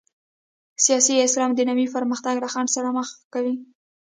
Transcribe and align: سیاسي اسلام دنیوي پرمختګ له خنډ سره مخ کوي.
سیاسي 0.85 1.13
اسلام 1.27 1.51
دنیوي 1.59 1.87
پرمختګ 1.95 2.35
له 2.43 2.47
خنډ 2.53 2.67
سره 2.75 2.89
مخ 2.97 3.07
کوي. 3.33 3.55